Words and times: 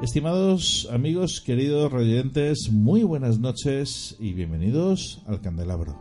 Estimados 0.00 0.88
amigos, 0.92 1.40
queridos 1.44 1.90
radiantes, 1.90 2.70
muy 2.70 3.02
buenas 3.02 3.40
noches 3.40 4.14
y 4.20 4.32
bienvenidos 4.32 5.20
al 5.26 5.40
Candelabro. 5.40 6.00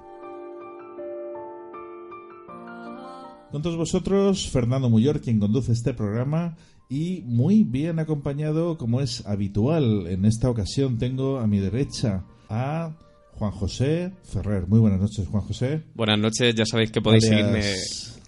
Con 3.51 3.63
todos 3.63 3.75
vosotros, 3.75 4.51
Fernando 4.51 4.91
Muyor, 4.91 5.19
quien 5.19 5.39
conduce 5.39 5.72
este 5.72 5.95
programa, 5.95 6.55
y 6.89 7.23
muy 7.25 7.63
bien 7.63 7.97
acompañado, 7.97 8.77
como 8.77 9.01
es 9.01 9.25
habitual. 9.25 10.05
En 10.05 10.25
esta 10.25 10.47
ocasión 10.47 10.99
tengo 10.99 11.39
a 11.39 11.47
mi 11.47 11.57
derecha 11.57 12.23
a 12.49 12.95
Juan 13.33 13.51
José 13.51 14.13
Ferrer. 14.23 14.67
Muy 14.67 14.79
buenas 14.79 15.01
noches, 15.01 15.27
Juan 15.27 15.41
José. 15.41 15.81
Buenas 15.95 16.19
noches, 16.19 16.53
ya 16.53 16.67
sabéis 16.67 16.91
que 16.91 17.01
podéis 17.01 17.25
seguirme 17.25 17.63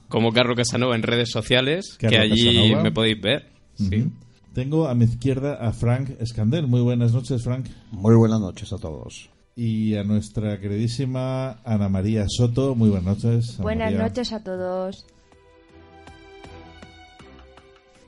como 0.08 0.32
Carro 0.32 0.56
Casanova 0.56 0.96
en 0.96 1.04
redes 1.04 1.30
sociales, 1.30 1.96
que 2.00 2.08
allí 2.08 2.74
me 2.74 2.92
podéis 2.92 3.22
ver. 3.22 3.52
Sí. 3.76 4.10
Tengo 4.60 4.90
a 4.90 4.94
mi 4.94 5.06
izquierda 5.06 5.54
a 5.56 5.72
Frank 5.72 6.10
Escandel. 6.20 6.68
Muy 6.68 6.82
buenas 6.82 7.14
noches, 7.14 7.44
Frank. 7.44 7.68
Muy 7.92 8.14
buenas 8.16 8.42
noches 8.42 8.74
a 8.74 8.78
todos. 8.78 9.30
Y 9.56 9.96
a 9.96 10.04
nuestra 10.04 10.60
queridísima 10.60 11.62
Ana 11.64 11.88
María 11.88 12.26
Soto. 12.28 12.76
Muy 12.76 12.90
buenas 12.90 13.24
noches. 13.24 13.58
buenas 13.60 13.94
noches 13.94 14.34
a 14.34 14.44
todos. 14.44 15.06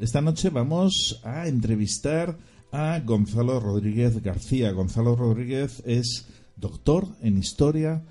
Esta 0.02 0.20
noche 0.20 0.50
vamos 0.50 1.22
a 1.24 1.48
entrevistar 1.48 2.38
a 2.74 3.00
Gonzalo 3.00 3.62
Rodríguez 3.62 4.22
García. 4.22 4.74
Gonzalo 4.74 5.16
Rodríguez 5.16 5.82
es 5.86 6.28
doctor 6.58 7.08
en 7.22 7.38
historia 7.38 8.04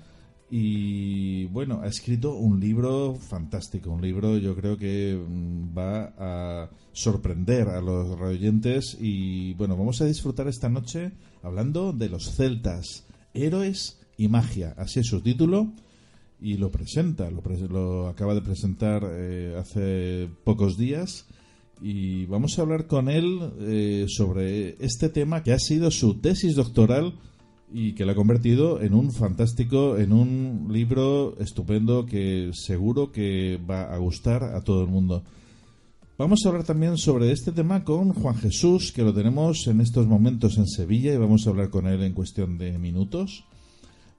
y 0.53 1.45
bueno, 1.45 1.79
ha 1.81 1.87
escrito 1.87 2.35
un 2.35 2.59
libro 2.59 3.15
fantástico, 3.15 3.89
un 3.89 4.01
libro 4.01 4.37
yo 4.37 4.53
creo 4.53 4.77
que 4.77 5.17
mm, 5.17 5.77
va 5.77 6.13
a 6.17 6.69
sorprender 6.91 7.69
a 7.69 7.79
los 7.79 8.19
oyentes 8.19 8.97
y 8.99 9.53
bueno, 9.53 9.77
vamos 9.77 10.01
a 10.01 10.05
disfrutar 10.05 10.49
esta 10.49 10.67
noche 10.67 11.13
hablando 11.41 11.93
de 11.93 12.09
los 12.09 12.35
celtas, 12.35 13.05
héroes 13.33 14.01
y 14.17 14.27
magia, 14.27 14.75
así 14.77 14.99
es 14.99 15.07
su 15.07 15.21
título 15.21 15.71
y 16.41 16.57
lo 16.57 16.69
presenta, 16.69 17.31
lo, 17.31 18.07
acaba 18.07 18.35
de 18.35 18.41
presentar 18.41 19.07
eh, 19.09 19.55
hace 19.57 20.27
pocos 20.43 20.77
días 20.77 21.27
y 21.81 22.25
vamos 22.25 22.59
a 22.59 22.63
hablar 22.63 22.87
con 22.87 23.07
él 23.07 23.53
eh, 23.61 24.05
sobre 24.09 24.75
este 24.83 25.07
tema 25.07 25.43
que 25.43 25.53
ha 25.53 25.59
sido 25.59 25.91
su 25.91 26.15
tesis 26.15 26.55
doctoral 26.55 27.13
y 27.73 27.93
que 27.93 28.05
lo 28.05 28.11
ha 28.11 28.15
convertido 28.15 28.81
en 28.81 28.93
un 28.93 29.11
fantástico, 29.11 29.97
en 29.97 30.11
un 30.11 30.67
libro 30.69 31.37
estupendo 31.39 32.05
que 32.05 32.51
seguro 32.53 33.11
que 33.11 33.59
va 33.69 33.93
a 33.93 33.97
gustar 33.97 34.43
a 34.43 34.61
todo 34.61 34.83
el 34.83 34.89
mundo. 34.89 35.23
Vamos 36.17 36.45
a 36.45 36.49
hablar 36.49 36.65
también 36.65 36.97
sobre 36.97 37.31
este 37.31 37.51
tema 37.51 37.83
con 37.83 38.13
Juan 38.13 38.35
Jesús, 38.35 38.91
que 38.91 39.03
lo 39.03 39.13
tenemos 39.13 39.65
en 39.67 39.81
estos 39.81 40.05
momentos 40.05 40.57
en 40.57 40.67
Sevilla 40.67 41.13
y 41.13 41.17
vamos 41.17 41.47
a 41.47 41.49
hablar 41.49 41.69
con 41.69 41.87
él 41.87 42.03
en 42.03 42.13
cuestión 42.13 42.57
de 42.57 42.77
minutos. 42.77 43.45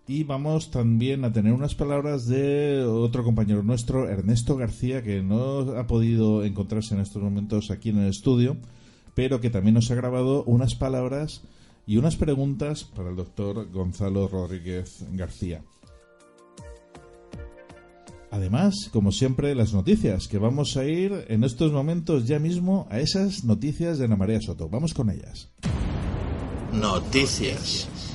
Y 0.08 0.24
vamos 0.24 0.72
también 0.72 1.24
a 1.24 1.32
tener 1.32 1.52
unas 1.52 1.76
palabras 1.76 2.26
de 2.26 2.82
otro 2.82 3.22
compañero 3.22 3.62
nuestro, 3.62 4.08
Ernesto 4.08 4.56
García, 4.56 5.02
que 5.02 5.22
no 5.22 5.60
ha 5.78 5.86
podido 5.86 6.44
encontrarse 6.44 6.94
en 6.94 7.02
estos 7.02 7.22
momentos 7.22 7.70
aquí 7.70 7.90
en 7.90 7.98
el 7.98 8.08
estudio, 8.08 8.56
pero 9.14 9.40
que 9.40 9.50
también 9.50 9.74
nos 9.74 9.90
ha 9.92 9.94
grabado 9.94 10.42
unas 10.44 10.74
palabras 10.74 11.42
y 11.86 11.96
unas 11.96 12.16
preguntas 12.16 12.84
para 12.84 13.10
el 13.10 13.16
doctor 13.16 13.70
Gonzalo 13.70 14.28
Rodríguez 14.28 15.04
García. 15.12 15.62
Además, 18.30 18.88
como 18.90 19.12
siempre, 19.12 19.54
las 19.54 19.74
noticias, 19.74 20.26
que 20.26 20.38
vamos 20.38 20.78
a 20.78 20.86
ir 20.86 21.26
en 21.28 21.44
estos 21.44 21.70
momentos 21.70 22.26
ya 22.26 22.38
mismo 22.38 22.86
a 22.90 22.98
esas 22.98 23.44
noticias 23.44 23.98
de 23.98 24.06
Ana 24.06 24.16
María 24.16 24.40
Soto. 24.40 24.70
Vamos 24.70 24.94
con 24.94 25.10
ellas. 25.10 25.50
Noticias. 26.72 28.11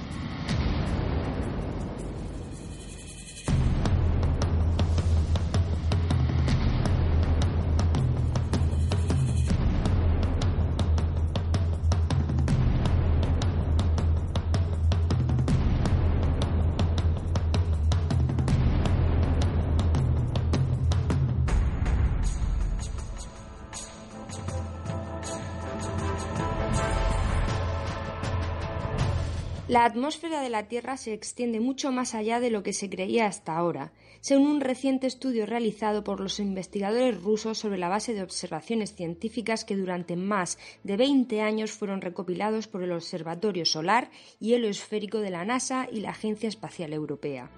La 29.67 29.83
atmósfera 29.83 30.39
de 30.39 30.49
la 30.49 30.69
Tierra 30.69 30.95
se 30.95 31.11
extiende 31.11 31.59
mucho 31.59 31.91
más 31.91 32.15
allá 32.15 32.39
de 32.39 32.49
lo 32.49 32.63
que 32.63 32.71
se 32.71 32.89
creía 32.89 33.25
hasta 33.25 33.57
ahora, 33.57 33.91
según 34.21 34.47
un 34.47 34.61
reciente 34.61 35.07
estudio 35.07 35.45
realizado 35.45 36.05
por 36.05 36.21
los 36.21 36.39
investigadores 36.39 37.21
rusos 37.21 37.57
sobre 37.57 37.77
la 37.77 37.89
base 37.89 38.13
de 38.13 38.23
observaciones 38.23 38.95
científicas 38.95 39.65
que 39.65 39.75
durante 39.75 40.15
más 40.15 40.57
de 40.83 40.95
20 40.95 41.41
años 41.41 41.73
fueron 41.73 41.99
recopilados 41.99 42.69
por 42.69 42.81
el 42.81 42.93
Observatorio 42.93 43.65
Solar 43.65 44.09
y 44.39 44.53
Helioesférico 44.53 45.19
de 45.19 45.31
la 45.31 45.43
NASA 45.43 45.89
y 45.91 45.99
la 45.99 46.11
Agencia 46.11 46.47
Espacial 46.47 46.93
Europea. 46.93 47.51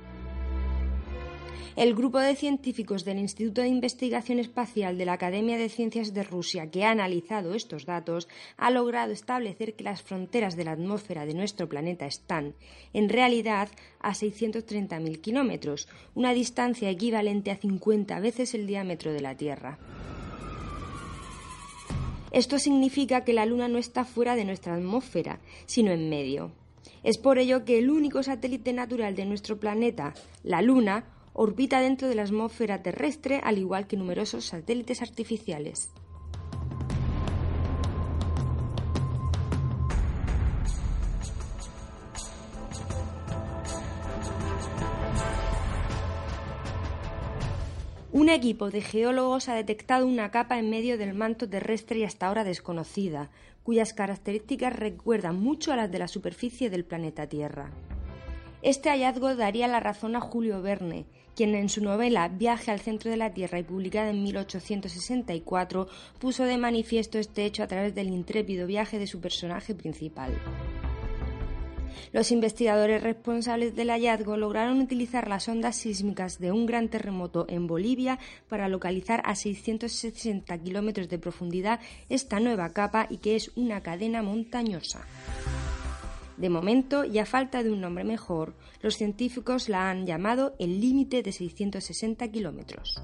El 1.76 1.94
grupo 1.96 2.20
de 2.20 2.36
científicos 2.36 3.06
del 3.06 3.20
Instituto 3.20 3.62
de 3.62 3.68
Investigación 3.68 4.40
Espacial 4.40 4.98
de 4.98 5.06
la 5.06 5.14
Academia 5.14 5.58
de 5.58 5.70
Ciencias 5.70 6.14
de 6.14 6.24
Rusia 6.24 6.72
que 6.72 6.84
ha 6.84 6.92
analizado 6.92 7.54
estos 7.54 7.86
datos 7.86 8.28
ha 8.58 8.72
logrado 8.72 9.14
establecer 9.14 9.76
que 9.76 9.84
las 9.84 10.02
fronteras 10.02 10.56
de 10.56 10.66
la 10.66 10.72
atmósfera 10.72 11.26
de 11.26 11.36
nuestro 11.36 11.70
planeta 11.70 12.06
están, 12.06 12.56
en 12.94 13.08
realidad, 13.08 13.70
a 14.00 14.14
630.000 14.14 15.22
kilómetros, 15.22 15.88
una 16.16 16.34
distancia 16.34 16.90
equivalente 16.90 17.52
a 17.52 17.58
50 17.58 18.20
veces 18.20 18.54
el 18.56 18.66
diámetro 18.66 19.14
de 19.14 19.22
la 19.22 19.38
Tierra. 19.38 19.78
Esto 22.32 22.60
significa 22.60 23.24
que 23.24 23.34
la 23.34 23.46
Luna 23.46 23.68
no 23.68 23.78
está 23.78 24.06
fuera 24.06 24.36
de 24.36 24.46
nuestra 24.46 24.76
atmósfera, 24.76 25.40
sino 25.66 25.92
en 25.92 26.10
medio. 26.10 26.52
Es 27.04 27.18
por 27.18 27.38
ello 27.38 27.64
que 27.64 27.80
el 27.80 27.90
único 27.90 28.24
satélite 28.24 28.74
natural 28.74 29.16
de 29.16 29.26
nuestro 29.26 29.60
planeta, 29.60 30.14
la 30.44 30.62
Luna, 30.62 31.06
orbita 31.42 31.80
dentro 31.80 32.10
de 32.10 32.16
la 32.16 32.24
atmósfera 32.24 32.84
terrestre 32.84 33.40
al 33.42 33.58
igual 33.58 33.88
que 33.88 33.96
numerosos 33.96 34.44
satélites 34.44 35.02
artificiales. 35.02 35.90
Un 48.12 48.28
equipo 48.28 48.70
de 48.70 48.82
geólogos 48.82 49.48
ha 49.48 49.56
detectado 49.56 50.06
una 50.06 50.32
capa 50.32 50.60
en 50.60 50.70
medio 50.70 50.98
del 50.98 51.14
manto 51.14 51.48
terrestre 51.48 52.00
y 52.00 52.04
hasta 52.04 52.28
ahora 52.28 52.44
desconocida, 52.44 53.30
cuyas 53.64 53.94
características 53.94 54.76
recuerdan 54.76 55.40
mucho 55.40 55.72
a 55.72 55.78
las 55.78 55.90
de 55.90 56.00
la 56.00 56.10
superficie 56.10 56.70
del 56.70 56.84
planeta 56.84 57.28
Tierra. 57.28 57.72
Este 58.62 58.90
hallazgo 58.90 59.36
daría 59.36 59.70
la 59.70 59.80
razón 59.80 60.18
a 60.18 60.20
Julio 60.20 60.62
Verne, 60.62 61.06
quien 61.34 61.56
en 61.56 61.70
su 61.70 61.82
novela 61.82 62.28
Viaje 62.28 62.72
al 62.72 62.82
centro 62.82 63.10
de 63.10 63.16
la 63.16 63.34
Tierra 63.34 63.58
y 63.58 63.64
publicada 63.64 64.10
en 64.10 64.22
1864 64.22 65.88
puso 66.20 66.44
de 66.44 66.58
manifiesto 66.58 67.20
este 67.20 67.46
hecho 67.46 67.64
a 67.64 67.68
través 67.68 67.96
del 67.96 68.10
intrépido 68.10 68.68
viaje 68.68 69.00
de 69.00 69.08
su 69.08 69.22
personaje 69.22 69.74
principal. 69.76 70.34
Los 72.12 72.32
investigadores 72.32 73.02
responsables 73.02 73.76
del 73.76 73.92
hallazgo 73.92 74.36
lograron 74.36 74.82
utilizar 74.82 75.30
las 75.30 75.48
ondas 75.48 75.78
sísmicas 75.78 76.40
de 76.40 76.52
un 76.52 76.66
gran 76.66 76.90
terremoto 76.90 77.46
en 77.48 77.66
Bolivia 77.66 78.20
para 78.50 78.68
localizar 78.68 79.22
a 79.24 79.36
660 79.36 80.58
kilómetros 80.58 81.08
de 81.08 81.20
profundidad 81.20 81.80
esta 82.10 82.42
nueva 82.42 82.72
capa 82.72 83.08
y 83.10 83.18
que 83.18 83.38
es 83.38 83.52
una 83.56 83.82
cadena 83.82 84.22
montañosa. 84.22 85.06
De 86.40 86.50
momento, 86.50 87.04
y 87.04 87.20
a 87.20 87.26
falta 87.26 87.64
de 87.64 87.70
un 87.70 87.82
nombre 87.82 88.06
mejor, 88.06 88.56
los 88.82 88.96
científicos 88.96 89.68
la 89.68 89.90
han 89.90 90.06
llamado 90.06 90.56
el 90.58 90.80
límite 90.80 91.22
de 91.22 91.34
660 91.34 92.32
kilómetros. 92.32 93.04